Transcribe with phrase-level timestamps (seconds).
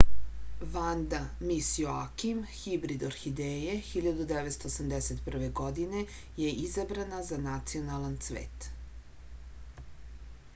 [0.75, 1.17] vanda
[1.49, 5.45] mis joakim hibrid orhideje 1981.
[5.61, 6.03] godine
[6.45, 8.71] je izabrana za nacionalan cvet